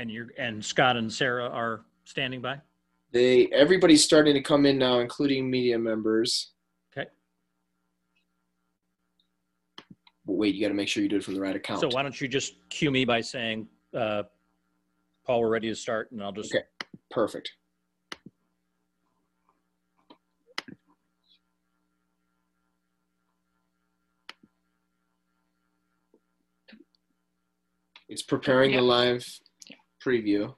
[0.00, 2.58] And you're and Scott and Sarah are standing by.
[3.12, 6.52] They everybody's starting to come in now, including media members.
[6.96, 7.06] Okay.
[10.24, 11.82] But wait, you got to make sure you do it from the right account.
[11.82, 14.22] So why don't you just cue me by saying, uh,
[15.26, 16.54] "Paul, we're ready to start," and I'll just.
[16.54, 16.64] Okay.
[17.10, 17.52] Perfect.
[28.08, 28.78] It's preparing Yeah.
[28.78, 29.49] the live Yeah.
[30.04, 30.54] Preview.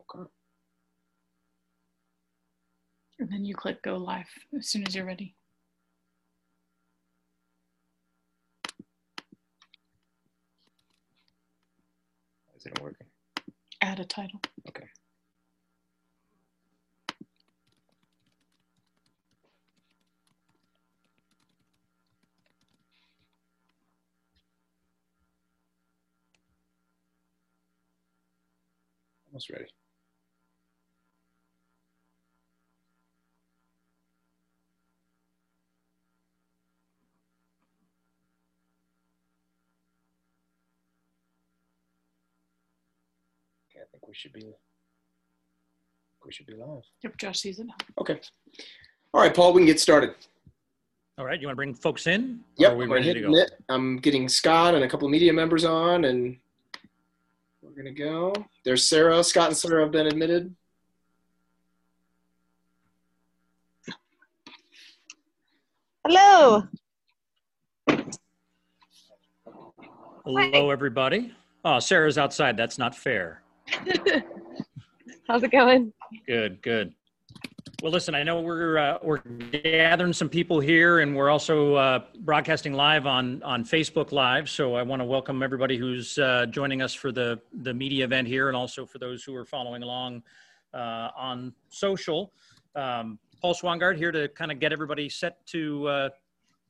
[0.00, 0.28] Okay.
[3.18, 4.26] And then you click go live
[4.58, 5.36] as soon as you're ready.
[12.60, 13.06] Is it working?
[13.80, 14.40] Add a title.
[14.68, 14.84] Okay.
[29.28, 29.66] Almost ready.
[44.10, 44.44] We should be.
[46.26, 46.82] We should be live.
[47.04, 47.68] Yep, Josh sees it.
[48.00, 48.20] Okay.
[49.14, 50.14] All right, Paul, we can get started.
[51.16, 52.40] All right, you want to bring folks in?
[52.58, 53.52] Or Yep, Are we I'm, ready to hitting it.
[53.68, 56.36] I'm getting Scott and a couple of media members on, and
[57.62, 58.34] we're gonna go.
[58.64, 59.22] There's Sarah.
[59.22, 60.54] Scott and Sarah have been admitted.
[66.04, 66.64] Hello.
[70.24, 71.32] Hello, everybody.
[71.64, 72.56] Oh, Sarah's outside.
[72.56, 73.39] That's not fair.
[75.28, 75.92] How's it going?
[76.26, 76.94] Good, good.
[77.82, 82.00] Well, listen, I know we're uh, we're gathering some people here, and we're also uh,
[82.20, 84.50] broadcasting live on on Facebook Live.
[84.50, 88.28] So I want to welcome everybody who's uh, joining us for the the media event
[88.28, 90.22] here, and also for those who are following along
[90.74, 92.32] uh, on social.
[92.74, 96.08] Um, Paul Swangard here to kind of get everybody set to uh,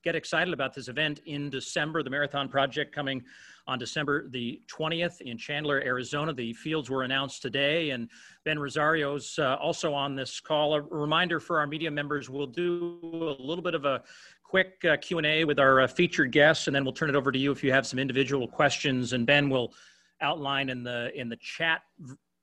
[0.04, 2.04] get excited about this event in December.
[2.04, 3.24] The Marathon Project coming
[3.70, 6.32] on December the 20th in Chandler, Arizona.
[6.32, 8.10] The fields were announced today, and
[8.44, 10.74] Ben Rosario's uh, also on this call.
[10.74, 12.98] A reminder for our media members: we'll do
[13.38, 14.02] a little bit of a
[14.42, 17.38] quick uh, Q&A with our uh, featured guests, and then we'll turn it over to
[17.38, 19.12] you if you have some individual questions.
[19.12, 19.72] And Ben will
[20.20, 21.82] outline in the in the chat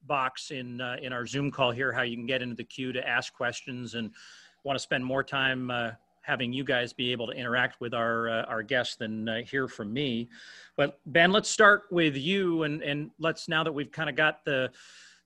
[0.03, 2.93] box in uh, in our Zoom call here how you can get into the queue
[2.93, 4.11] to ask questions and
[4.63, 5.91] want to spend more time uh,
[6.27, 9.67] having you guys be able to interact with our uh, our guests than uh, hear
[9.67, 10.29] from me.
[10.75, 14.43] But Ben, let's start with you, and and let's now that we've kind of got
[14.43, 14.69] the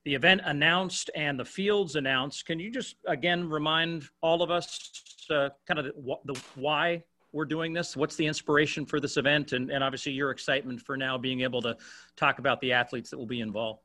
[0.06, 5.25] the event announced and the fields announced, can you just again remind all of us
[5.29, 7.03] uh, kind of the, the why
[7.34, 7.97] we're doing this?
[7.97, 11.63] What's the inspiration for this event, and and obviously your excitement for now being able
[11.63, 11.75] to
[12.16, 13.81] talk about the athletes that will be involved.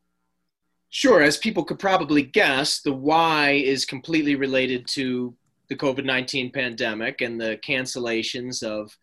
[0.90, 5.34] Sure, as people could probably guess, the why is completely related to
[5.68, 8.96] the COVID 19 pandemic and the cancellations of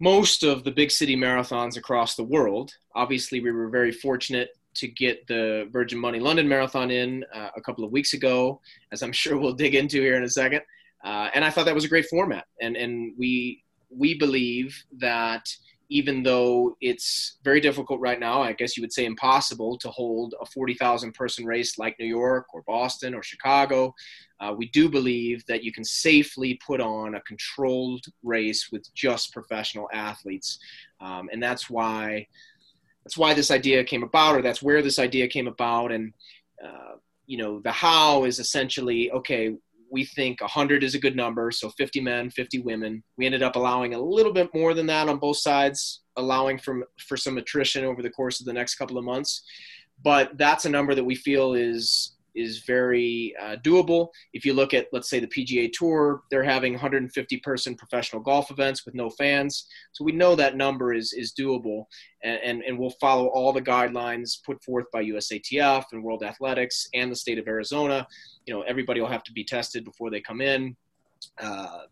[0.00, 2.72] most of the big city marathons across the world.
[2.94, 7.60] Obviously, we were very fortunate to get the Virgin Money London Marathon in uh, a
[7.60, 10.62] couple of weeks ago, as I'm sure we'll dig into here in a second.
[11.04, 12.46] Uh, and I thought that was a great format.
[12.60, 15.48] And, and we, we believe that
[15.92, 20.34] even though it's very difficult right now, I guess you would say impossible to hold
[20.40, 23.94] a 40,000 person race like New York or Boston or Chicago,
[24.40, 29.34] uh, we do believe that you can safely put on a controlled race with just
[29.34, 30.58] professional athletes.
[30.98, 32.26] Um, and that's why
[33.04, 35.92] that's why this idea came about, or that's where this idea came about.
[35.92, 36.14] And
[36.64, 39.54] uh, you know, the how is essentially okay.
[39.92, 43.04] We think 100 is a good number, so 50 men, 50 women.
[43.18, 46.88] We ended up allowing a little bit more than that on both sides, allowing for
[46.98, 49.44] for some attrition over the course of the next couple of months.
[50.02, 54.08] But that's a number that we feel is is very uh, doable.
[54.32, 58.50] If you look at, let's say, the PGA Tour, they're having 150 person professional golf
[58.50, 59.66] events with no fans.
[59.92, 61.84] So we know that number is, is doable.
[62.22, 66.88] And, and, and we'll follow all the guidelines put forth by USATF and World Athletics
[66.94, 68.06] and the state of Arizona.
[68.46, 70.76] You know, everybody will have to be tested before they come in.
[71.40, 71.82] Uh,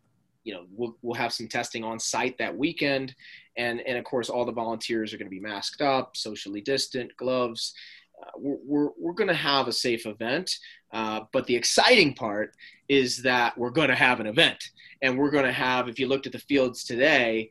[0.44, 3.14] you know, we'll, we'll have some testing on site that weekend.
[3.56, 7.14] And, and of course, all the volunteers are going to be masked up, socially distant,
[7.16, 7.75] gloves.
[8.22, 10.50] Uh, we're, we're, going to have a safe event.
[10.93, 12.55] Uh, but the exciting part
[12.88, 14.62] is that we're going to have an event.
[15.02, 17.50] And we're going to have, if you looked at the fields today,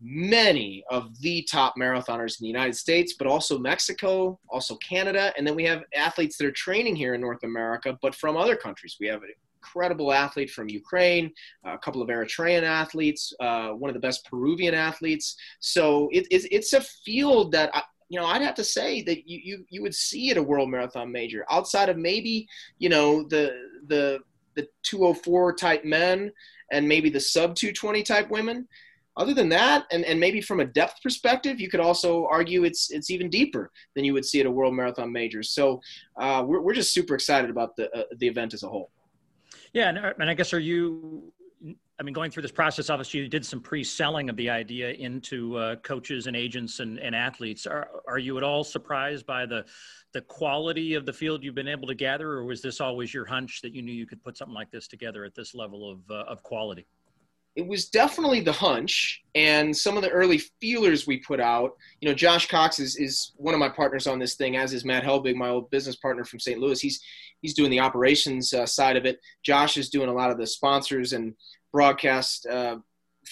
[0.00, 5.32] many of the top marathoners in the United States, but also Mexico, also Canada.
[5.36, 8.56] And then we have athletes that are training here in North America, but from other
[8.56, 8.96] countries.
[8.98, 9.30] We have an
[9.62, 11.30] incredible athlete from Ukraine,
[11.64, 15.36] a couple of Eritrean athletes, uh, one of the best Peruvian athletes.
[15.60, 17.82] So it, it, it's a field that I,
[18.12, 20.68] you know, I'd have to say that you, you you would see at a world
[20.68, 22.46] marathon major outside of maybe
[22.78, 23.54] you know the
[23.86, 24.18] the
[24.54, 26.30] the 204 type men
[26.70, 28.68] and maybe the sub 220 type women.
[29.16, 32.90] Other than that, and, and maybe from a depth perspective, you could also argue it's
[32.90, 35.42] it's even deeper than you would see at a world marathon major.
[35.42, 35.80] So
[36.20, 38.90] uh, we're we're just super excited about the uh, the event as a whole.
[39.72, 41.32] Yeah, and, and I guess are you
[42.02, 45.56] I mean, going through this process, obviously you did some pre-selling of the idea into
[45.56, 47.64] uh, coaches and agents and, and athletes.
[47.64, 49.64] Are, are you at all surprised by the
[50.12, 53.24] the quality of the field you've been able to gather, or was this always your
[53.24, 56.00] hunch that you knew you could put something like this together at this level of
[56.10, 56.84] uh, of quality?
[57.54, 61.76] It was definitely the hunch, and some of the early feelers we put out.
[62.00, 64.84] You know, Josh Cox is, is one of my partners on this thing, as is
[64.84, 66.58] Matt Helbig, my old business partner from St.
[66.58, 66.80] Louis.
[66.80, 67.00] He's
[67.42, 69.20] he's doing the operations uh, side of it.
[69.44, 71.34] Josh is doing a lot of the sponsors and
[71.72, 72.76] broadcast uh,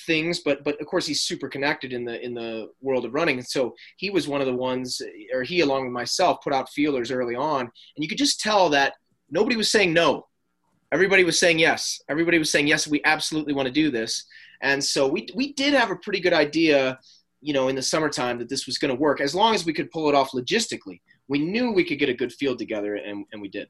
[0.06, 3.38] things, but but of course he's super connected in the in the world of running.
[3.38, 5.00] And so he was one of the ones,
[5.32, 8.68] or he along with myself, put out feelers early on, and you could just tell
[8.70, 8.94] that
[9.30, 10.26] nobody was saying no.
[10.92, 12.00] Everybody was saying yes.
[12.08, 12.88] Everybody was saying yes.
[12.88, 14.24] We absolutely want to do this.
[14.62, 16.98] And so we we did have a pretty good idea,
[17.40, 19.72] you know, in the summertime that this was going to work as long as we
[19.72, 21.00] could pull it off logistically.
[21.28, 23.68] We knew we could get a good field together, and, and we did.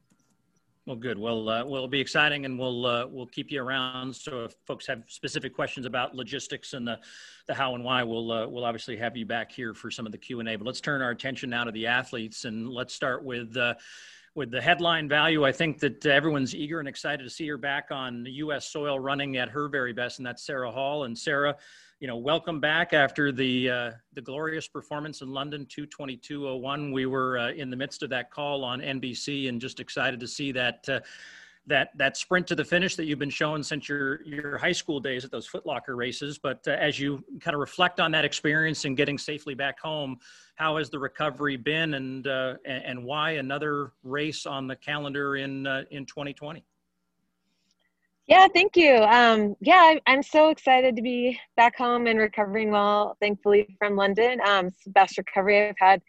[0.87, 1.19] Well, good.
[1.19, 4.15] Well, uh, well, it'll be exciting, and we'll uh, we'll keep you around.
[4.15, 6.99] So, if folks have specific questions about logistics and the,
[7.45, 10.11] the how and why, we'll uh, we'll obviously have you back here for some of
[10.11, 10.55] the Q and A.
[10.55, 13.75] But let's turn our attention now to the athletes, and let's start with uh,
[14.33, 15.45] with the headline value.
[15.45, 18.67] I think that everyone's eager and excited to see her back on U.S.
[18.67, 21.03] soil, running at her very best, and that's Sarah Hall.
[21.03, 21.57] And Sarah,
[22.01, 26.91] you know, welcome back after the uh, the glorious performance in London, 222.01.
[26.91, 30.27] We were uh, in the midst of that call on NBC, and just excited to
[30.27, 31.01] see that uh,
[31.67, 34.99] that that sprint to the finish that you've been showing since your your high school
[34.99, 36.39] days at those Footlocker races.
[36.39, 40.17] But uh, as you kind of reflect on that experience and getting safely back home,
[40.55, 45.67] how has the recovery been, and uh, and why another race on the calendar in
[45.67, 46.65] uh, in 2020?
[48.27, 48.95] Yeah, thank you.
[48.95, 54.39] Um, yeah, I'm so excited to be back home and recovering well, thankfully, from London.
[54.45, 56.01] Um, it's the best recovery I've had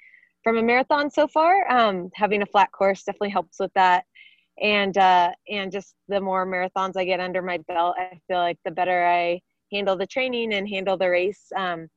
[0.44, 1.68] from a marathon so far.
[1.70, 4.04] Um, having a flat course definitely helps with that.
[4.60, 8.58] And uh, and just the more marathons I get under my belt, I feel like
[8.64, 9.40] the better I
[9.72, 11.50] handle the training and handle the race.
[11.56, 11.88] Um,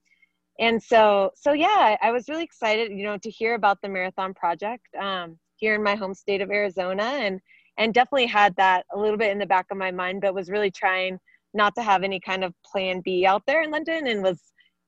[0.60, 4.34] and so so yeah, I was really excited, you know, to hear about the marathon
[4.34, 7.42] project um, here in my home state of Arizona and
[7.78, 10.50] and definitely had that a little bit in the back of my mind but was
[10.50, 11.20] really trying
[11.54, 14.40] not to have any kind of plan b out there in london and was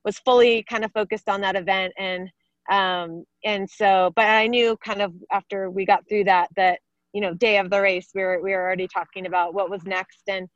[0.04, 1.92] was fully kind of focused on that event.
[1.98, 2.30] And
[2.70, 6.80] um and so but i knew kind of after we got through that that
[7.14, 9.84] you know day of the race we were we were already talking about what was
[9.84, 10.22] next.
[10.28, 10.48] And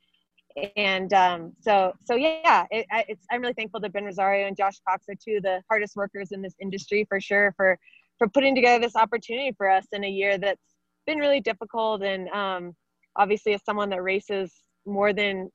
[0.75, 4.75] and um, so so yeah it, it's i'm really thankful that ben rosario and josh
[4.87, 7.75] cox are two of the hardest workers in this industry for sure for
[8.19, 10.72] for putting together this opportunity for us in a year that's
[11.05, 12.73] been really difficult and um,
[13.15, 14.51] obviously as someone that races
[14.85, 15.49] more than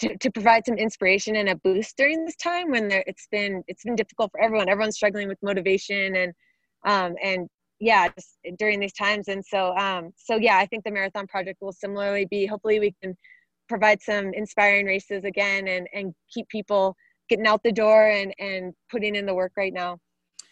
[0.00, 3.62] to, to provide some inspiration and a boost during this time when there, it's been
[3.66, 4.68] it's been difficult for everyone.
[4.68, 6.32] Everyone's struggling with motivation and
[6.86, 7.48] um, and
[7.80, 9.28] yeah, just during these times.
[9.28, 12.46] And so um, so yeah, I think the marathon project will similarly be.
[12.46, 13.16] Hopefully, we can
[13.68, 16.96] provide some inspiring races again and and keep people
[17.28, 19.98] getting out the door and and putting in the work right now.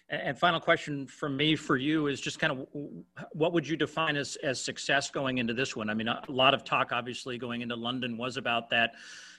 [0.09, 2.67] And final question from me for you is just kind of
[3.33, 5.91] what would you define as, as success going into this one?
[5.91, 8.93] I mean, a lot of talk obviously going into London was about that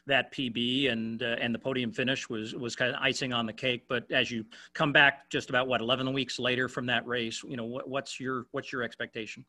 [0.07, 3.53] that PB and uh, and the podium finish was was kind of icing on the
[3.53, 3.85] cake.
[3.87, 7.55] But as you come back just about what 11 weeks later from that race, you
[7.55, 9.45] know what, what's your what's your expectation?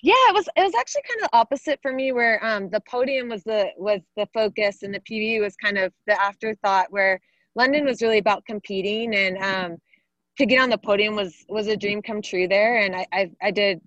[0.00, 3.28] Yeah, it was it was actually kind of opposite for me, where um, the podium
[3.28, 6.86] was the was the focus and the PB was kind of the afterthought.
[6.90, 7.20] Where
[7.54, 9.78] London was really about competing and um,
[10.38, 13.30] to get on the podium was was a dream come true there, and I, I
[13.42, 13.80] I did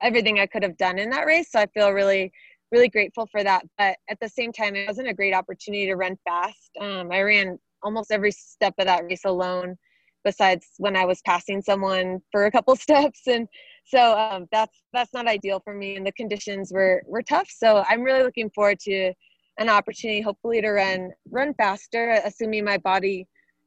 [0.00, 1.50] everything I could have done in that race.
[1.50, 2.32] So I feel really
[2.70, 3.64] really grateful for that.
[3.76, 6.70] But at the same time, it wasn't a great opportunity to run fast.
[6.80, 9.76] Um, I ran almost every step of that race alone,
[10.24, 13.22] besides when I was passing someone for a couple steps.
[13.26, 13.46] And
[13.84, 15.96] so um, that's that's not ideal for me.
[15.96, 17.48] And the conditions were were tough.
[17.50, 19.12] So I'm really looking forward to
[19.58, 23.26] an opportunity, hopefully, to run run faster, assuming my body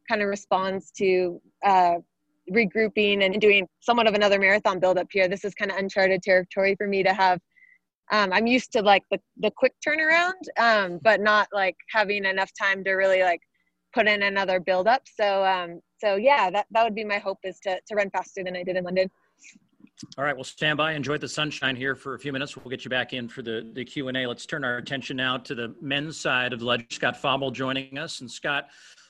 [0.09, 1.95] kind of responds to uh,
[2.51, 5.27] regrouping and doing somewhat of another marathon build up here.
[5.27, 7.39] This is kind of uncharted territory for me to have
[8.11, 12.51] um, I'm used to like the, the quick turnaround, um, but not like having enough
[12.59, 13.41] time to really like
[13.93, 15.03] put in another build up.
[15.19, 18.43] So, um, so yeah, that, that would be my hope is to, to run faster
[18.43, 19.09] than I did in London.
[20.17, 20.91] All right, well, stand by.
[20.91, 22.57] Enjoy the sunshine here for a few minutes.
[22.57, 24.27] We'll get you back in for the, the Q&A.
[24.27, 26.85] Let's turn our attention now to the men's side of the ledger.
[26.89, 28.19] Scott Fauble joining us.
[28.19, 28.67] And Scott,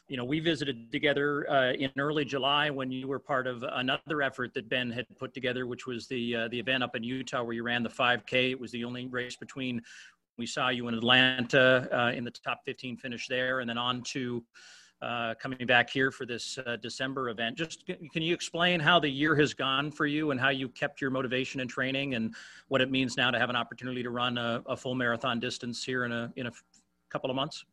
[0.08, 4.22] you know, we visited together uh, in early July when you were part of another
[4.22, 7.42] effort that Ben had put together, which was the uh, the event up in Utah
[7.42, 8.52] where you ran the 5K.
[8.52, 9.82] It was the only race between.
[10.38, 14.04] We saw you in Atlanta uh, in the top 15 finish there, and then on
[14.04, 14.44] to
[15.02, 17.58] coming back here for this uh, December event.
[17.58, 21.02] Just can you explain how the year has gone for you and how you kept
[21.02, 22.34] your motivation and training, and
[22.68, 25.84] what it means now to have an opportunity to run a, a full marathon distance
[25.84, 26.52] here in a in a
[27.10, 27.66] couple of months?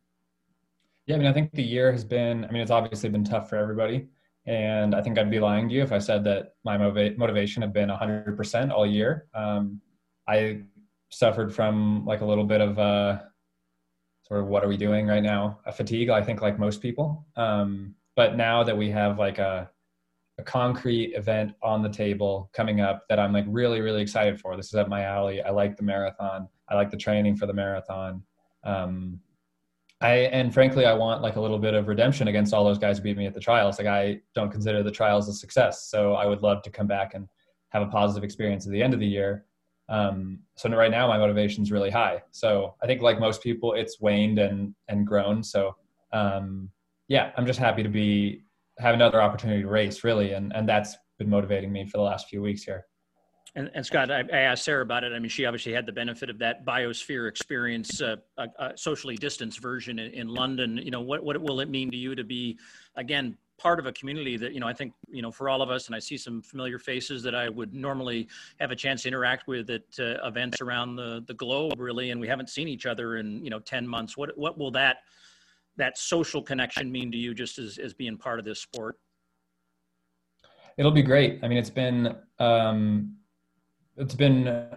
[1.06, 3.48] Yeah, I mean, I think the year has been, I mean, it's obviously been tough
[3.48, 4.06] for everybody.
[4.46, 7.62] And I think I'd be lying to you if I said that my motiva- motivation
[7.62, 9.26] had been 100% all year.
[9.34, 9.80] Um,
[10.28, 10.62] I
[11.10, 13.18] suffered from like a little bit of uh,
[14.38, 15.60] of what are we doing right now?
[15.66, 17.26] A fatigue, I think, like most people.
[17.36, 19.70] Um, but now that we have like a,
[20.38, 24.56] a concrete event on the table coming up that I'm like really, really excited for.
[24.56, 25.42] This is up my alley.
[25.42, 26.48] I like the marathon.
[26.68, 28.22] I like the training for the marathon.
[28.64, 29.20] Um,
[30.00, 32.98] I and frankly, I want like a little bit of redemption against all those guys
[32.98, 33.78] who beat me at the trials.
[33.78, 37.14] Like I don't consider the trials a success, so I would love to come back
[37.14, 37.28] and
[37.68, 39.46] have a positive experience at the end of the year.
[39.92, 42.22] Um, so right now, my motivation is really high.
[42.30, 45.44] So I think, like most people, it's waned and and grown.
[45.44, 45.76] So
[46.12, 46.70] um,
[47.08, 48.42] yeah, I'm just happy to be
[48.78, 52.28] have another opportunity to race, really, and and that's been motivating me for the last
[52.28, 52.86] few weeks here.
[53.54, 55.12] And, and Scott, I, I, asked Sarah about it.
[55.12, 59.14] I mean, she obviously had the benefit of that biosphere experience, uh, a, a, socially
[59.14, 60.78] distanced version in, in, London.
[60.78, 62.58] You know, what, what will it mean to you to be,
[62.96, 65.70] again, part of a community that, you know, I think, you know, for all of
[65.70, 68.26] us, and I see some familiar faces that I would normally
[68.58, 72.20] have a chance to interact with at uh, events around the, the globe, really, and
[72.20, 74.16] we haven't seen each other in, you know, 10 months.
[74.16, 74.98] What, what will that,
[75.76, 78.98] that social connection mean to you just as, as being part of this sport?
[80.76, 81.38] It'll be great.
[81.44, 83.14] I mean, it's been, um,
[83.96, 84.68] it's been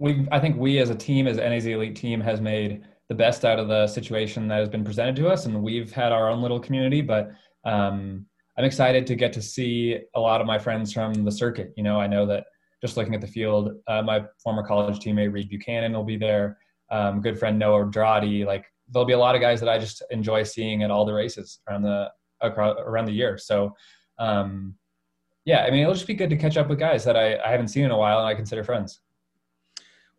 [0.00, 3.44] we I think we as a team, as NAZ Elite team, has made the best
[3.44, 6.42] out of the situation that has been presented to us, and we've had our own
[6.42, 7.02] little community.
[7.02, 7.32] But
[7.64, 8.26] um,
[8.58, 11.72] I'm excited to get to see a lot of my friends from the circuit.
[11.76, 12.44] You know, I know that
[12.82, 16.58] just looking at the field, uh, my former college teammate Reid Buchanan will be there.
[16.90, 18.44] Um, good friend Noah Droddy.
[18.44, 21.12] Like there'll be a lot of guys that I just enjoy seeing at all the
[21.12, 23.38] races around the across, around the year.
[23.38, 23.74] So
[24.18, 24.74] um,
[25.44, 27.50] yeah, I mean, it'll just be good to catch up with guys that I, I
[27.50, 29.00] haven't seen in a while and I consider friends.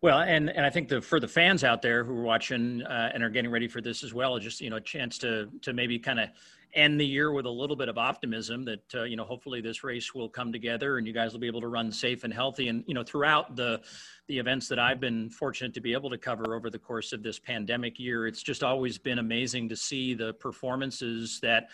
[0.00, 3.12] Well, and and I think the for the fans out there who are watching uh,
[3.14, 5.72] and are getting ready for this as well, just you know, a chance to to
[5.72, 6.28] maybe kind of
[6.74, 9.84] end the year with a little bit of optimism that uh, you know hopefully this
[9.84, 12.68] race will come together and you guys will be able to run safe and healthy.
[12.68, 13.80] And you know, throughout the
[14.28, 17.22] the events that I've been fortunate to be able to cover over the course of
[17.22, 21.70] this pandemic year, it's just always been amazing to see the performances that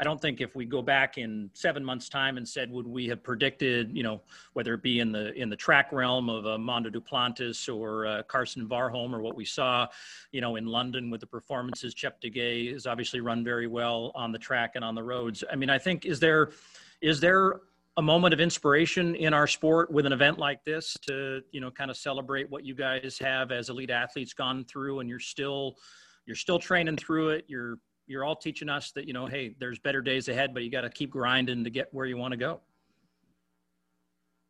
[0.00, 3.06] I don't think if we go back in seven months' time and said, would we
[3.08, 4.22] have predicted, you know,
[4.54, 8.22] whether it be in the in the track realm of uh, Mondo Duplantis or uh,
[8.22, 9.86] Karsten Warholm or what we saw,
[10.32, 14.38] you know, in London with the performances, Cheptegei has obviously run very well on the
[14.38, 15.44] track and on the roads.
[15.52, 16.50] I mean, I think is there
[17.02, 17.60] is there
[17.98, 21.70] a moment of inspiration in our sport with an event like this to you know
[21.70, 25.76] kind of celebrate what you guys have as elite athletes gone through and you're still
[26.24, 27.78] you're still training through it you're
[28.10, 30.82] you're all teaching us that you know hey there's better days ahead but you got
[30.82, 32.60] to keep grinding to get where you want to go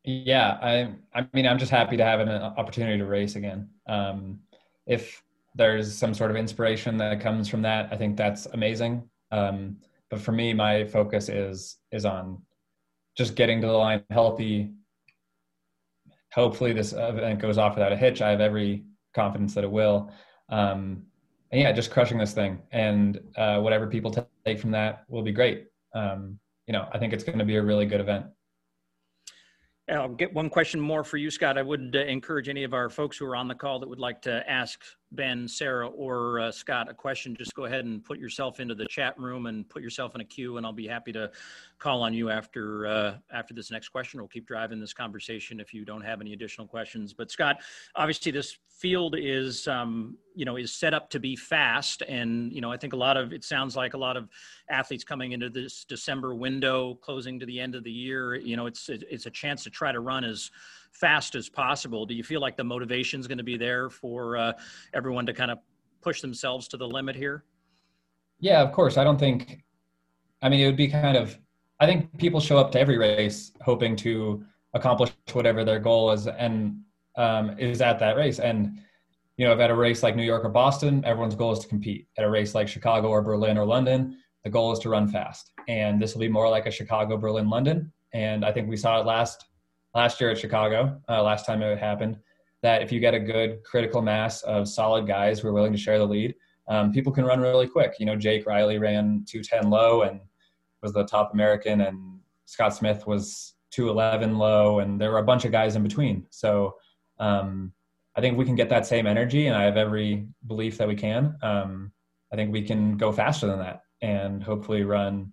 [0.05, 4.39] yeah i i mean i'm just happy to have an opportunity to race again um,
[4.87, 5.23] if
[5.55, 9.77] there's some sort of inspiration that comes from that i think that's amazing um,
[10.11, 12.43] but for me, my focus is is on
[13.17, 14.73] just getting to the line healthy.
[16.35, 18.21] Hopefully, this event goes off without a hitch.
[18.21, 20.13] I have every confidence that it will.
[20.49, 21.05] Um,
[21.51, 24.15] and yeah, just crushing this thing, and uh, whatever people
[24.45, 25.67] take from that will be great.
[25.95, 28.27] Um, you know, I think it's going to be a really good event.
[29.91, 31.59] I'll get one question more for you, Scott.
[31.59, 33.99] I would uh, encourage any of our folks who are on the call that would
[33.99, 34.81] like to ask
[35.13, 37.35] Ben, Sarah, or uh, Scott a question.
[37.37, 40.25] Just go ahead and put yourself into the chat room and put yourself in a
[40.25, 41.31] queue, and I'll be happy to
[41.79, 44.21] call on you after uh, after this next question.
[44.21, 47.13] We'll keep driving this conversation if you don't have any additional questions.
[47.13, 47.61] But Scott,
[47.97, 52.61] obviously, this field is um, you know is set up to be fast, and you
[52.61, 54.29] know I think a lot of it sounds like a lot of
[54.69, 58.37] athletes coming into this December window, closing to the end of the year.
[58.37, 60.51] You know, it's it's a chance to try to run as
[60.93, 62.05] fast as possible.
[62.07, 64.53] Do you feel like the motivation is going to be there for uh,
[64.95, 65.59] everyone to kind of
[66.01, 67.45] push themselves to the limit here?
[68.39, 68.97] Yeah, of course.
[68.97, 69.65] I don't think.
[70.43, 71.39] I mean, it would be kind of.
[71.79, 74.45] I think people show up to every race hoping to
[74.75, 76.81] accomplish whatever their goal is, and
[77.17, 78.39] um, is at that race.
[78.39, 78.79] And
[79.37, 81.69] you know, if at a race like New York or Boston, everyone's goal is to
[81.69, 82.07] compete.
[82.19, 85.53] At a race like Chicago or Berlin or London, the goal is to run fast.
[85.69, 87.93] And this will be more like a Chicago, Berlin, London.
[88.13, 89.47] And I think we saw it last
[89.95, 92.19] last year at Chicago, uh, last time it happened,
[92.63, 95.79] that if you get a good critical mass of solid guys who are willing to
[95.79, 96.35] share the lead,
[96.69, 97.95] um, people can run really quick.
[97.99, 100.21] You know, Jake Riley ran 210 low and
[100.83, 105.45] was the top American, and Scott Smith was 211 low, and there were a bunch
[105.45, 106.27] of guys in between.
[106.31, 106.77] So
[107.19, 107.73] um,
[108.17, 110.95] I think we can get that same energy, and I have every belief that we
[110.95, 111.37] can.
[111.43, 111.93] Um,
[112.33, 115.33] I think we can go faster than that and hopefully run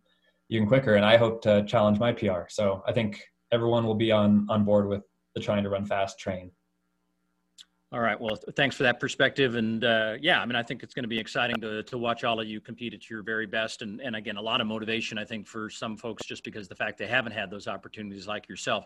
[0.49, 0.95] even quicker.
[0.95, 2.47] And I hope to challenge my PR.
[2.49, 5.03] So I think everyone will be on on board with
[5.35, 6.51] the trying to run fast train.
[7.93, 8.19] All right.
[8.19, 9.55] Well, thanks for that perspective.
[9.55, 12.25] And uh, yeah, I mean, I think it's going to be exciting to, to watch
[12.25, 13.81] all of you compete at your very best.
[13.81, 16.75] And, and again, a lot of motivation, I think, for some folks just because the
[16.75, 18.83] fact they haven't had those opportunities like yourself.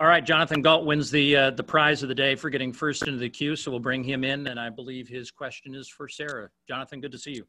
[0.00, 0.24] All right.
[0.24, 3.28] Jonathan Gault wins the, uh, the prize of the day for getting first into the
[3.28, 3.56] queue.
[3.56, 4.46] So we'll bring him in.
[4.46, 6.48] And I believe his question is for Sarah.
[6.66, 7.46] Jonathan, good to see you.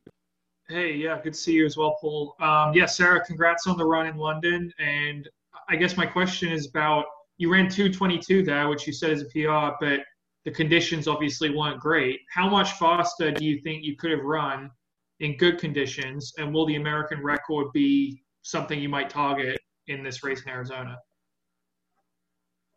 [0.67, 2.35] Hey, yeah, good to see you as well, Paul.
[2.41, 4.73] Um, yeah, Sarah, congrats on the run in London.
[4.77, 5.29] And
[5.69, 7.05] I guess my question is about
[7.37, 10.01] you ran 222 there, which you said is a PR, but
[10.45, 12.19] the conditions obviously weren't great.
[12.33, 14.69] How much faster do you think you could have run
[15.19, 16.33] in good conditions?
[16.37, 20.97] And will the American record be something you might target in this race in Arizona?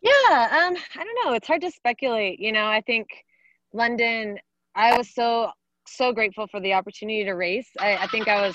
[0.02, 1.32] Yeah, um, I don't know.
[1.32, 2.38] It's hard to speculate.
[2.38, 3.08] You know, I think
[3.72, 4.38] London,
[4.74, 5.50] I was so,
[5.86, 7.68] so grateful for the opportunity to race.
[7.80, 8.54] I, I think I was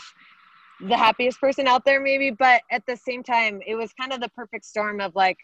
[0.82, 4.22] the happiest person out there maybe but at the same time it was kind of
[4.22, 5.38] the perfect storm of like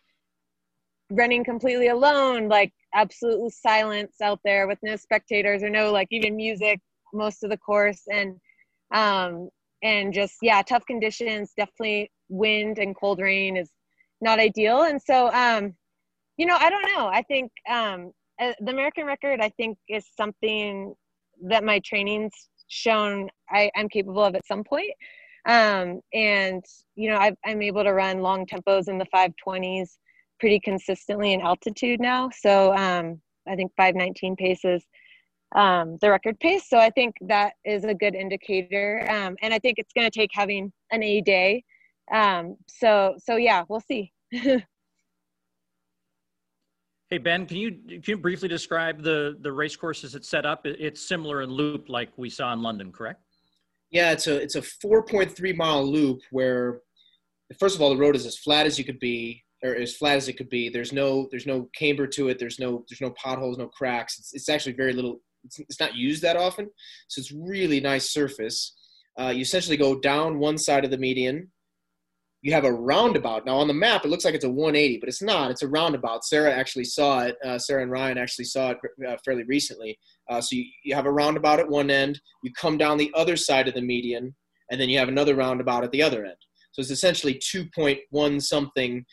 [1.12, 6.36] running completely alone like absolute silence out there with no spectators or no like even
[6.36, 6.80] music
[7.14, 8.02] most of the course.
[8.12, 8.36] And
[8.94, 9.50] um
[9.84, 13.72] and just yeah tough conditions definitely wind and cold rain is
[14.22, 14.84] not ideal.
[14.84, 15.74] And so um
[16.38, 17.08] you know i don't know.
[17.08, 20.94] I think um uh, the american record i think is something
[21.42, 24.92] that my training's shown I, i'm capable of at some point
[25.46, 26.64] um, and,
[26.96, 29.98] you know, i am able to run long tempos in the 520s
[30.40, 32.30] pretty consistently in altitude now.
[32.30, 34.84] So um, I think 519 paces
[35.56, 36.68] um, the record pace.
[36.68, 39.08] So I think that is a good indicator.
[39.10, 41.64] Um, and I think it's going to take having an A day.
[42.14, 44.12] Um, so, so yeah, we'll see.
[44.32, 44.64] hey
[47.20, 50.66] Ben, can you can you briefly describe the the race courses it's set up?
[50.66, 53.22] It's similar in loop like we saw in London, correct?
[53.96, 56.82] Yeah, it's a it's a 4.3 mile loop where,
[57.58, 60.18] first of all, the road is as flat as you could be, or as flat
[60.18, 60.68] as it could be.
[60.68, 62.38] There's no there's no camber to it.
[62.38, 64.20] There's no there's no potholes, no cracks.
[64.20, 65.22] It's, it's actually very little.
[65.46, 66.70] It's, it's not used that often,
[67.08, 68.76] so it's really nice surface.
[69.18, 71.50] Uh, you essentially go down one side of the median,
[72.46, 73.44] you have a roundabout.
[73.44, 75.50] Now on the map, it looks like it's a 180, but it's not.
[75.50, 76.24] It's a roundabout.
[76.24, 77.38] Sarah actually saw it.
[77.44, 78.78] Uh, Sarah and Ryan actually saw it
[79.10, 79.98] uh, fairly recently.
[80.30, 82.22] Uh, so you, you have a roundabout at one end.
[82.44, 84.36] You come down the other side of the median,
[84.70, 86.36] and then you have another roundabout at the other end.
[86.72, 89.04] So it's essentially 2.1 something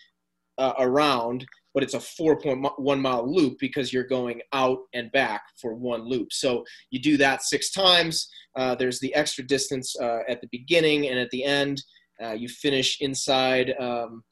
[0.58, 5.74] uh, around, but it's a 4.1 mile loop because you're going out and back for
[5.74, 6.34] one loop.
[6.34, 8.28] So you do that six times.
[8.58, 11.82] Uh, there's the extra distance uh, at the beginning and at the end.
[12.22, 14.22] Uh, you finish inside um,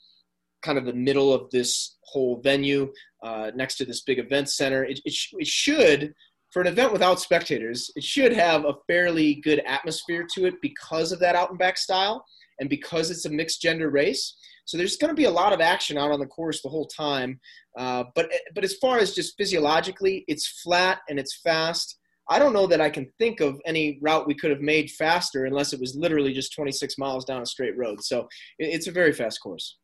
[0.62, 4.85] kind of the middle of this whole venue uh, next to this big event center.
[4.85, 6.14] It, it, sh- it, should,
[6.53, 11.12] for an event without spectators, it should have a fairly good atmosphere to it because
[11.12, 12.24] of that out and back style
[12.59, 14.37] and because it's a mixed gender race.
[14.66, 16.87] So there's going to be a lot of action out on the course the whole
[16.87, 17.40] time.
[17.76, 21.98] Uh, but but as far as just physiologically, it's flat and it's fast.
[22.31, 25.47] I don't know that I can think of any route we could have made faster
[25.47, 28.03] unless it was literally just 26 miles down a straight road.
[28.05, 29.79] So it's a very fast course.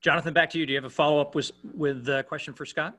[0.00, 0.66] Jonathan, back to you.
[0.66, 2.96] Do you have a follow up with with a question for Scott?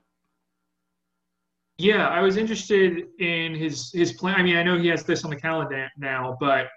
[1.78, 4.36] Yeah, I was interested in his his plan.
[4.36, 6.68] I mean, I know he has this on the calendar now, but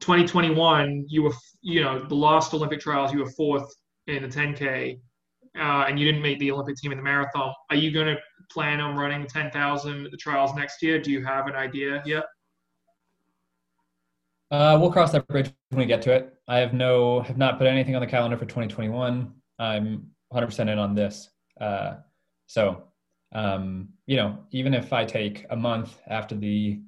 [0.00, 3.72] 2021, you were you know the last Olympic trials, you were fourth
[4.08, 4.98] in the 10K,
[5.58, 7.54] uh, and you didn't make the Olympic team in the marathon.
[7.70, 8.16] Are you going to
[8.52, 11.00] plan on running 10,000 the trials next year?
[11.00, 12.24] Do you have an idea yet?
[14.50, 16.34] Uh, we'll cross that bridge when we get to it.
[16.46, 19.32] I have no have not put anything on the calendar for 2021.
[19.58, 21.30] I'm 100% in on this.
[21.58, 21.94] Uh,
[22.46, 22.84] so,
[23.34, 26.82] um, you know, even if I take a month after the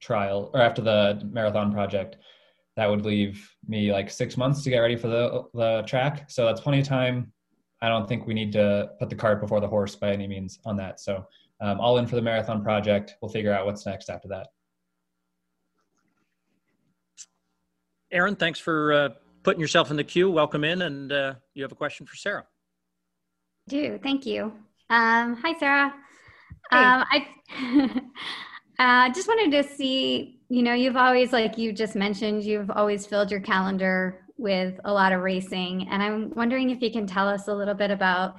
[0.00, 2.18] trial or after the marathon project,
[2.76, 6.30] that would leave me like six months to get ready for the the track.
[6.30, 7.32] So that's plenty of time.
[7.80, 10.58] I don't think we need to put the cart before the horse by any means
[10.64, 11.00] on that.
[11.00, 11.26] So,
[11.60, 13.16] um, all in for the marathon project.
[13.20, 14.48] We'll figure out what's next after that.
[18.10, 19.08] Aaron, thanks for uh,
[19.42, 20.30] putting yourself in the queue.
[20.30, 22.46] Welcome in, and uh, you have a question for Sarah.
[23.68, 24.52] Do thank you.
[24.90, 25.94] Um, hi, Sarah.
[26.70, 26.78] Hey.
[26.78, 27.26] Um, I
[29.08, 30.40] uh, just wanted to see.
[30.48, 34.92] You know, you've always, like you just mentioned, you've always filled your calendar with a
[34.92, 38.36] lot of racing, and I'm wondering if you can tell us a little bit about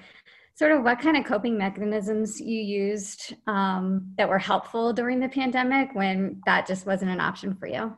[0.56, 5.30] sort of what kind of coping mechanisms you used um, that were helpful during the
[5.30, 7.96] pandemic when that just wasn't an option for you.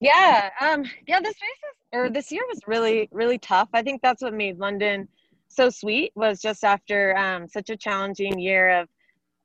[0.00, 1.20] Yeah, um, yeah.
[1.20, 3.68] This race or this year was really, really tough.
[3.74, 5.08] I think that's what made London
[5.48, 6.12] so sweet.
[6.14, 8.88] Was just after um, such a challenging year of,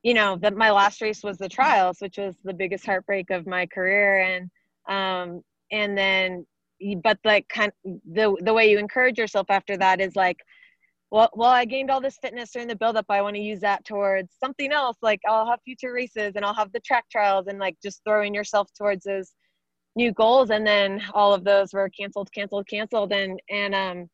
[0.02, 3.46] you know, that my last race was the trials, which was the biggest heartbreak of
[3.46, 4.50] my career, and
[4.88, 5.42] um,
[5.72, 6.46] and then,
[7.02, 10.38] but like kind the the way you encourage yourself after that is like,
[11.10, 13.60] well, well, I gained all this fitness during the build up I want to use
[13.60, 14.96] that towards something else.
[15.02, 18.34] Like I'll have future races and I'll have the track trials and like just throwing
[18.34, 19.32] yourself towards those
[19.96, 20.50] new goals.
[20.50, 23.12] And then all of those were canceled canceled canceled.
[23.12, 24.10] And and um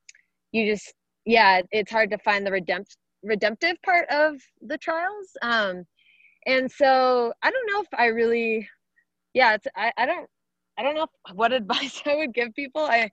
[0.52, 0.92] you just
[1.24, 5.28] yeah it's hard to find the redempt redemptive part of the trials.
[5.42, 5.84] Um
[6.46, 8.68] and so i don't know if i really
[9.34, 10.28] yeah it's i, I don't
[10.78, 12.82] i don't know what advice i would give people.
[12.82, 13.10] I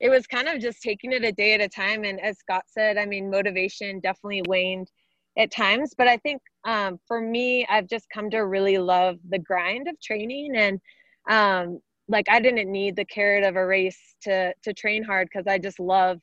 [0.00, 2.64] it was kind of just taking it a day at a time and as scott
[2.68, 4.88] said i mean motivation definitely waned
[5.36, 9.38] at times but i think um, for me i've just come to really love the
[9.38, 10.80] grind of training and
[11.28, 15.46] um, like I didn't need the carrot of a race to to train hard because
[15.46, 16.18] I just love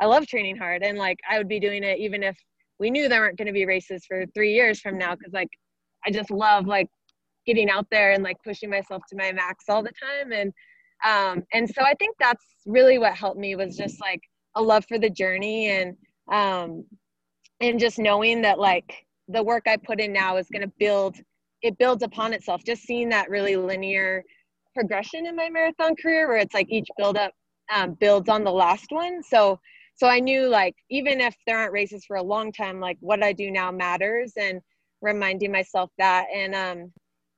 [0.00, 2.38] I love training hard and like I would be doing it even if
[2.78, 5.48] we knew there weren't going to be races for 3 years from now cuz like
[6.06, 6.88] I just love like
[7.46, 10.32] getting out there and like pushing myself to my max all the time.
[10.32, 10.52] And
[11.04, 14.20] um and so I think that's really what helped me was just like
[14.56, 15.96] a love for the journey and
[16.32, 16.84] um
[17.60, 21.16] and just knowing that like the work I put in now is going to build
[21.62, 22.62] it builds upon itself.
[22.64, 24.22] Just seeing that really linear
[24.74, 27.32] progression in my marathon career where it's like each build up
[27.74, 29.22] um, builds on the last one.
[29.22, 29.58] So
[29.94, 33.22] so I knew like even if there aren't races for a long time, like what
[33.22, 34.60] I do now matters and
[35.00, 36.26] reminding myself that.
[36.34, 36.92] And um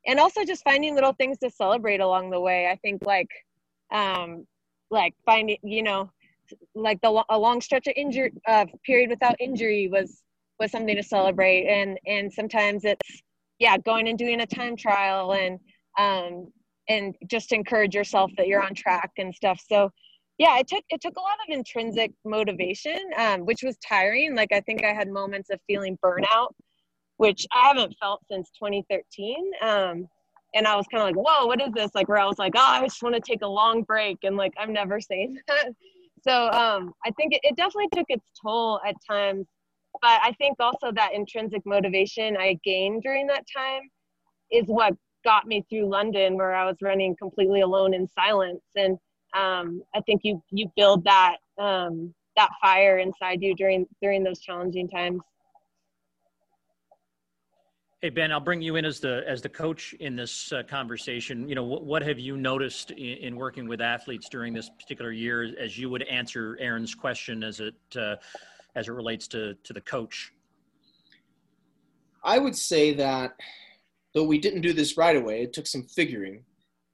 [0.09, 2.67] and also just finding little things to celebrate along the way.
[2.67, 3.31] I think like
[3.93, 4.47] um
[4.91, 6.11] like finding you know
[6.75, 10.23] like the a long stretch of injury uh, period without injury was
[10.59, 11.69] was something to celebrate.
[11.69, 13.23] And and sometimes it's
[13.61, 15.61] yeah going and doing a time trial and
[15.99, 16.51] um
[16.89, 19.63] and just encourage yourself that you're on track and stuff.
[19.69, 19.91] So
[20.39, 24.35] yeah it took it took a lot of intrinsic motivation um, which was tiring.
[24.35, 26.53] Like i think i had moments of feeling burnout
[27.19, 30.09] which i haven't felt since 2013 um,
[30.55, 32.55] and i was kind of like whoa what is this like where i was like
[32.57, 35.69] oh i just want to take a long break and like i'm never saying that
[36.23, 39.47] so um, i think it, it definitely took its toll at times
[40.03, 43.83] but i think also that intrinsic motivation i gained during that time
[44.51, 48.63] is what got me through London where I was running completely alone in silence.
[48.77, 48.99] And
[49.37, 54.41] um, I think you you build that um, that fire inside you during during those
[54.41, 55.21] challenging times.
[58.01, 61.49] Hey Ben, I'll bring you in as the as the coach in this uh, conversation.
[61.49, 65.11] You know, what, what have you noticed in, in, working with athletes during this particular
[65.11, 68.15] year, as you would answer Aaron's question as it uh,
[68.77, 70.33] as it relates to to the coach?
[72.23, 73.35] I would say that
[74.15, 76.45] though we didn't do this right away, it took some figuring.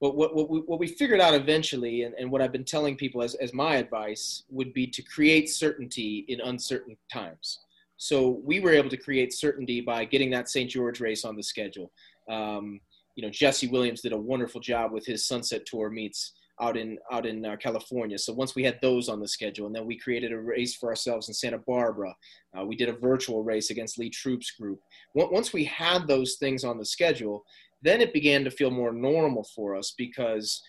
[0.00, 2.96] But what, what, we, what we figured out eventually, and, and what I've been telling
[2.96, 7.60] people as, as my advice, would be to create certainty in uncertain times.
[7.96, 10.70] So we were able to create certainty by getting that St.
[10.70, 11.92] George race on the schedule.
[12.28, 12.80] Um,
[13.16, 16.98] you know, Jesse Williams did a wonderful job with his Sunset Tour meets out in
[17.10, 18.18] out in uh, California.
[18.18, 20.88] So once we had those on the schedule, and then we created a race for
[20.88, 22.14] ourselves in Santa Barbara.
[22.56, 24.80] Uh, we did a virtual race against Lee Troop's Group.
[25.14, 27.44] Once we had those things on the schedule,
[27.82, 30.62] then it began to feel more normal for us because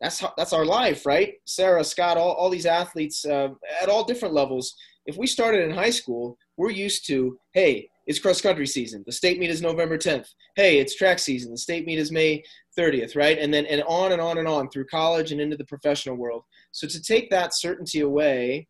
[0.00, 1.34] that's how, that's our life, right?
[1.44, 3.48] Sarah, Scott, all, all these athletes uh,
[3.82, 4.74] at all different levels.
[5.06, 9.04] If we started in high school, we're used to, hey, it's cross country season.
[9.06, 10.26] The state meet is November 10th.
[10.56, 11.52] Hey, it's track season.
[11.52, 12.42] The state meet is May
[12.76, 13.38] 30th, right?
[13.38, 16.42] And then and on and on and on through college and into the professional world.
[16.72, 18.66] So to take that certainty away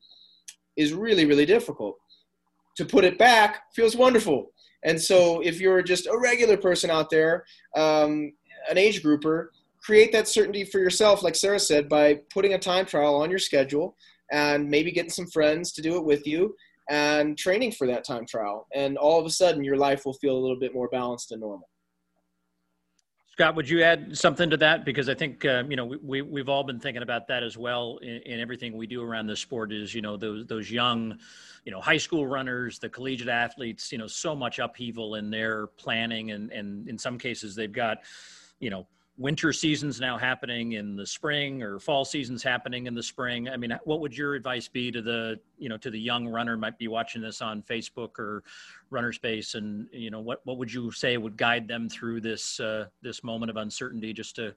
[0.76, 1.96] is really really difficult.
[2.76, 4.52] To put it back feels wonderful.
[4.84, 8.32] And so if you're just a regular person out there, um,
[8.70, 12.86] an age grouper, create that certainty for yourself, like Sarah said, by putting a time
[12.86, 13.96] trial on your schedule
[14.30, 16.54] and maybe getting some friends to do it with you
[16.88, 18.66] and training for that time trial.
[18.74, 21.40] And all of a sudden, your life will feel a little bit more balanced and
[21.40, 21.68] normal.
[23.38, 24.84] Scott, would you add something to that?
[24.84, 27.56] Because I think uh, you know we, we have all been thinking about that as
[27.56, 29.72] well in, in, everything we do around the sport.
[29.72, 31.16] Is you know those those young,
[31.64, 33.92] you know, high school runners, the collegiate athletes.
[33.92, 37.98] You know, so much upheaval in their planning, and and in some cases they've got,
[38.58, 43.02] you know, winter seasons now happening in the spring or fall seasons happening in the
[43.02, 43.48] spring.
[43.48, 46.56] I mean what would your advice be to the you know to the young runner
[46.56, 48.44] might be watching this on facebook or
[48.92, 52.86] RunnerSpace and you know what what would you say would guide them through this uh,
[53.02, 54.54] this moment of uncertainty just to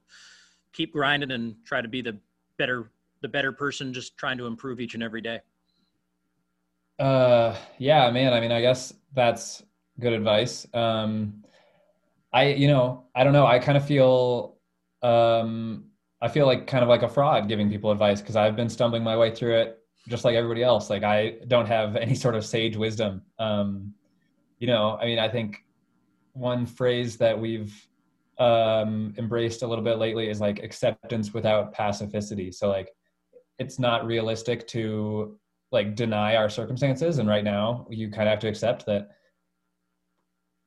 [0.74, 2.18] keep grinding and try to be the
[2.58, 5.40] better the better person just trying to improve each and every day?
[7.00, 8.32] Uh yeah man.
[8.32, 9.64] I mean i guess that's
[10.00, 10.68] good advice.
[10.76, 11.44] Um
[12.34, 13.46] I, you know, I don't know.
[13.46, 14.58] I kind of feel,
[15.02, 15.86] um,
[16.22, 19.04] I feel like kind of like a fraud giving people advice because I've been stumbling
[19.04, 20.90] my way through it just like everybody else.
[20.90, 23.24] Like I don't have any sort of sage wisdom.
[23.40, 23.94] Um,
[24.60, 25.64] you know, I mean, I think
[26.34, 27.76] one phrase that we've
[28.38, 32.54] um, embraced a little bit lately is like acceptance without pacificity.
[32.54, 32.90] So like,
[33.60, 35.38] it's not realistic to
[35.72, 37.20] like deny our circumstances.
[37.20, 39.10] And right now, you kind of have to accept that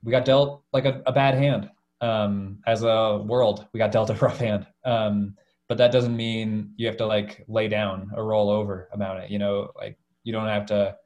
[0.04, 3.66] we got dealt like a, a bad hand um, as a world.
[3.72, 4.66] We got dealt a rough hand.
[4.84, 5.34] Um,
[5.68, 9.30] but that doesn't mean you have to like lay down or roll over about it.
[9.30, 10.96] You know, like you don't have to.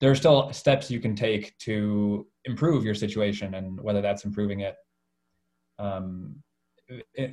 [0.00, 4.60] There are still steps you can take to improve your situation, and whether that's improving
[4.60, 4.74] it
[5.78, 6.34] um,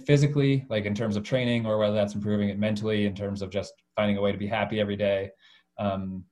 [0.06, 3.50] physically, like in terms of training, or whether that's improving it mentally in terms of
[3.50, 5.32] just finding a way to be happy every day.
[5.80, 6.24] Um,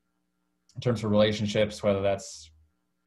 [0.75, 2.48] in terms of relationships, whether that's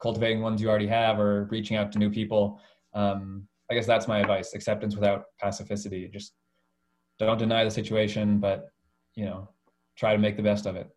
[0.03, 2.61] cultivating ones you already have or reaching out to new people.
[2.93, 6.13] Um, I guess that's my advice: acceptance without pacificity.
[6.13, 6.35] Just
[7.19, 8.67] don't deny the situation, but
[9.15, 9.49] you know,
[9.97, 10.91] try to make the best of it.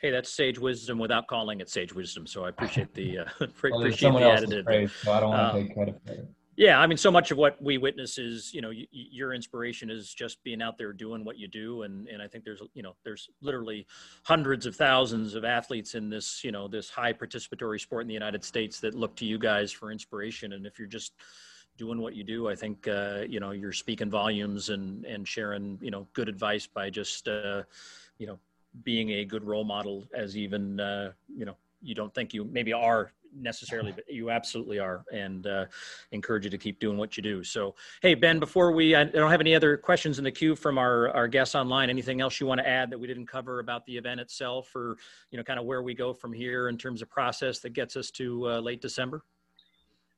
[0.00, 2.26] Hey, that's sage wisdom without calling it sage wisdom.
[2.26, 4.64] So I appreciate the uh, well, appreciate the additive.
[4.64, 6.28] Phrase, so I don't want to um, take credit for it.
[6.60, 9.88] Yeah, I mean, so much of what we witness is, you know, y- your inspiration
[9.88, 12.82] is just being out there doing what you do, and and I think there's, you
[12.82, 13.86] know, there's literally
[14.24, 18.12] hundreds of thousands of athletes in this, you know, this high participatory sport in the
[18.12, 21.14] United States that look to you guys for inspiration, and if you're just
[21.78, 25.78] doing what you do, I think, uh, you know, you're speaking volumes and and sharing,
[25.80, 27.62] you know, good advice by just, uh,
[28.18, 28.38] you know,
[28.84, 32.74] being a good role model as even, uh, you know, you don't think you maybe
[32.74, 35.66] are necessarily, but you absolutely are, and uh,
[36.12, 37.42] encourage you to keep doing what you do.
[37.44, 40.78] So, hey, Ben, before we, I don't have any other questions in the queue from
[40.78, 41.90] our, our guests online.
[41.90, 44.96] Anything else you want to add that we didn't cover about the event itself, or
[45.30, 47.96] you know, kind of where we go from here in terms of process that gets
[47.96, 49.24] us to uh, late December?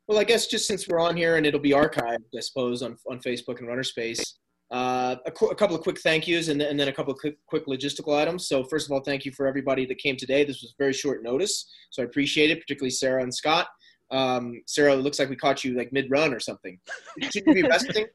[0.08, 2.96] Well, I guess just since we're on here and it'll be archived, I suppose, on,
[3.08, 4.34] on Facebook and RunnerSpace,
[4.72, 7.18] uh, a, qu- a, couple of quick thank yous and, and then a couple of
[7.20, 8.48] quick, quick, logistical items.
[8.48, 10.44] So, first of all, thank you for everybody that came today.
[10.44, 13.68] This was very short notice, so I appreciate it, particularly Sarah and Scott.
[14.10, 16.78] Um, Sarah, it looks like we caught you like mid run or something.
[17.20, 18.06] Should you be resting?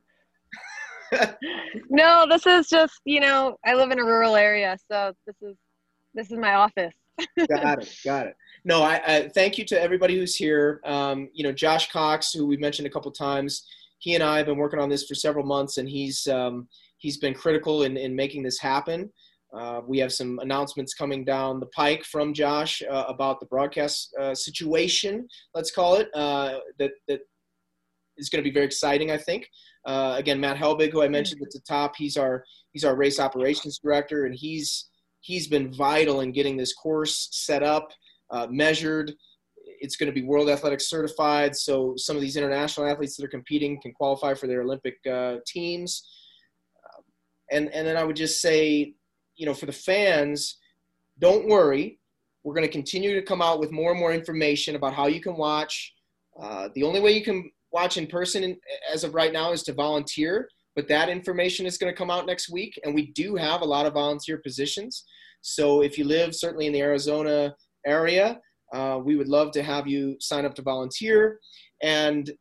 [1.89, 5.55] no, this is just you know I live in a rural area, so this is
[6.15, 6.95] this is my office.
[7.49, 8.35] got it, got it.
[8.65, 10.81] No, I, I, thank you to everybody who's here.
[10.85, 13.65] Um, you know, Josh Cox, who we mentioned a couple times
[13.99, 17.17] he and I have been working on this for several months, and he's um, he's
[17.17, 19.11] been critical in, in making this happen.
[19.53, 24.13] Uh, we have some announcements coming down the pike from Josh uh, about the broadcast
[24.19, 27.21] uh, situation, let's call it, uh, that that
[28.17, 29.11] is going to be very exciting.
[29.11, 29.47] I think.
[29.85, 33.19] Uh, again, Matt Helbig, who I mentioned at the top, he's our he's our race
[33.19, 34.89] operations director, and he's
[35.21, 37.89] he's been vital in getting this course set up,
[38.29, 39.13] uh, measured,
[39.79, 43.29] it's going to be World Athletics certified, so some of these international athletes that are
[43.29, 46.07] competing can qualify for their Olympic uh, teams.
[46.83, 47.03] Um,
[47.51, 48.93] and and then I would just say,
[49.35, 50.57] you know, for the fans,
[51.19, 51.99] don't worry.
[52.43, 55.21] We're going to continue to come out with more and more information about how you
[55.21, 55.93] can watch.
[56.41, 58.57] Uh, the only way you can watch in person, in,
[58.93, 60.47] as of right now, is to volunteer.
[60.77, 62.79] but that information is going to come out next week.
[62.83, 65.05] And we do have a lot of volunteer positions.
[65.41, 68.39] So if you live certainly in the Arizona area,
[68.73, 71.39] uh, we would love to have you sign up to volunteer.
[71.81, 72.31] And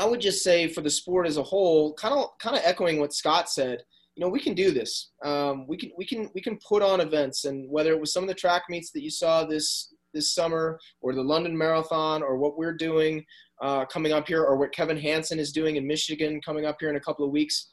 [0.00, 3.00] I would just say for the sport as a whole, kind of kind of echoing
[3.00, 3.82] what Scott said,
[4.14, 5.10] you know, we can do this.
[5.24, 8.24] Um, we can we can we can put on events, and whether it was some
[8.24, 12.36] of the track meets that you saw this this summer, or the London Marathon, or
[12.36, 13.24] what we're doing
[13.62, 16.90] uh, coming up here, or what Kevin Hanson is doing in Michigan coming up here
[16.90, 17.70] in a couple of weeks.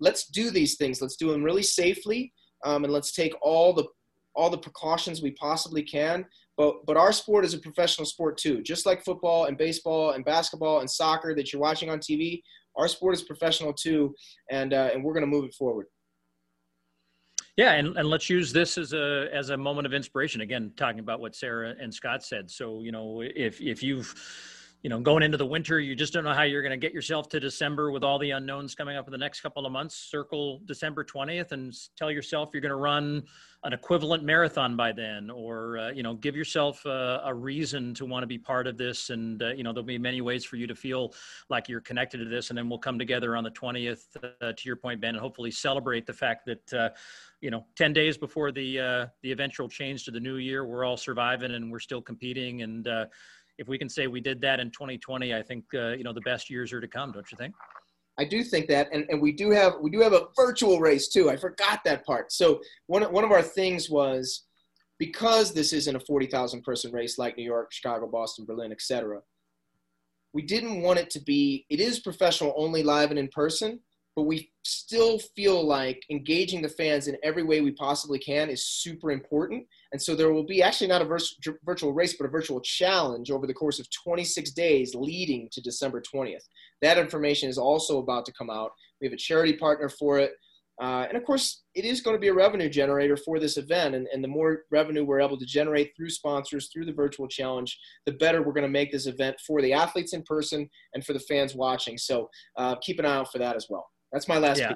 [0.00, 1.02] Let's do these things.
[1.02, 2.32] Let's do them really safely,
[2.64, 3.84] um, and let's take all the
[4.34, 6.24] all the precautions we possibly can.
[6.58, 10.24] But but our sport is a professional sport too, just like football and baseball and
[10.24, 12.42] basketball and soccer that you're watching on TV.
[12.76, 14.14] Our sport is professional too,
[14.50, 15.86] and uh, and we're going to move it forward.
[17.56, 20.40] Yeah, and, and let's use this as a as a moment of inspiration.
[20.40, 22.50] Again, talking about what Sarah and Scott said.
[22.50, 24.12] So you know, if if you've
[24.82, 26.94] you know, going into the winter, you just don't know how you're going to get
[26.94, 29.96] yourself to December with all the unknowns coming up in the next couple of months.
[29.96, 33.24] Circle December 20th and tell yourself you're going to run
[33.64, 38.06] an equivalent marathon by then, or, uh, you know, give yourself a, a, reason to
[38.06, 39.10] want to be part of this.
[39.10, 41.12] And, uh, you know, there'll be many ways for you to feel
[41.50, 42.50] like you're connected to this.
[42.50, 44.04] And then we'll come together on the 20th,
[44.40, 46.90] uh, to your point, Ben, and hopefully celebrate the fact that, uh,
[47.40, 50.84] you know, 10 days before the, uh, the eventual change to the new year, we're
[50.84, 52.62] all surviving and we're still competing.
[52.62, 53.06] And, uh,
[53.58, 56.20] if we can say we did that in 2020, I think uh, you know the
[56.22, 57.54] best years are to come, don't you think?
[58.18, 61.08] I do think that, and, and we do have we do have a virtual race
[61.08, 61.30] too.
[61.30, 62.32] I forgot that part.
[62.32, 64.44] So one one of our things was
[64.98, 69.20] because this isn't a 40,000 person race like New York, Chicago, Boston, Berlin, etc.
[70.32, 71.66] We didn't want it to be.
[71.70, 73.80] It is professional only live and in person,
[74.18, 78.66] but we still feel like engaging the fans in every way we possibly can is
[78.66, 79.64] super important.
[79.92, 81.18] And so there will be actually not a
[81.64, 86.02] virtual race, but a virtual challenge over the course of 26 days leading to December
[86.02, 86.42] 20th.
[86.82, 88.72] That information is also about to come out.
[89.00, 90.32] We have a charity partner for it.
[90.82, 93.94] Uh, and of course, it is going to be a revenue generator for this event.
[93.94, 97.78] And, and the more revenue we're able to generate through sponsors, through the virtual challenge,
[98.04, 101.12] the better we're going to make this event for the athletes in person and for
[101.12, 101.96] the fans watching.
[101.96, 103.86] So uh, keep an eye out for that as well.
[104.12, 104.58] That's my last.
[104.58, 104.74] Yeah.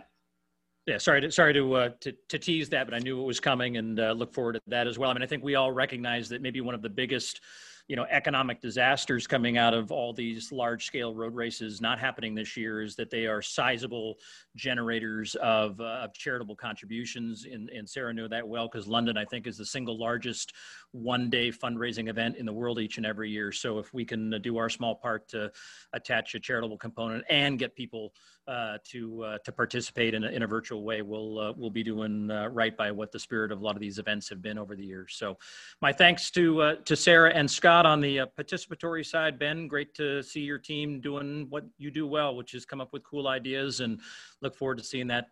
[0.85, 3.38] Yeah, sorry to sorry to, uh, to to tease that, but I knew it was
[3.38, 5.11] coming, and uh, look forward to that as well.
[5.11, 7.40] I mean, I think we all recognize that maybe one of the biggest
[7.88, 12.35] you know economic disasters coming out of all these large scale road races not happening
[12.35, 14.16] this year is that they are sizable
[14.57, 19.25] generators of, uh, of charitable contributions and, and sarah knew that well because london i
[19.25, 20.53] think is the single largest
[20.92, 24.33] one day fundraising event in the world each and every year so if we can
[24.35, 25.51] uh, do our small part to
[25.92, 28.12] attach a charitable component and get people
[28.49, 31.85] uh, to uh, to participate in a, in a virtual way, we'll uh, we'll be
[31.85, 34.59] doing uh, right by what the spirit of a lot of these events have been
[34.59, 35.15] over the years.
[35.17, 35.39] So,
[35.81, 39.39] my thanks to uh, to Sarah and Scott on the participatory side.
[39.39, 42.93] Ben, great to see your team doing what you do well, which is come up
[42.93, 44.01] with cool ideas, and
[44.41, 45.29] look forward to seeing that.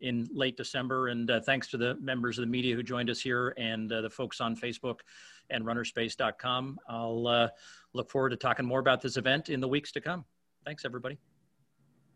[0.00, 3.54] in late December, and thanks to the members of the media who joined us here
[3.56, 5.00] and the folks on Facebook
[5.50, 6.78] and runnerspace.com.
[6.88, 7.50] I'll
[7.94, 10.24] look forward to talking more about this event in the weeks to come.
[10.64, 11.18] Thanks, everybody.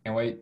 [0.07, 0.38] Can't wait.